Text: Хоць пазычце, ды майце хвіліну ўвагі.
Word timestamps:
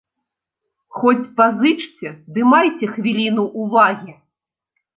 Хоць 1.01 1.29
пазычце, 1.41 2.15
ды 2.37 2.47
майце 2.55 2.85
хвіліну 2.97 3.47
ўвагі. 3.61 4.13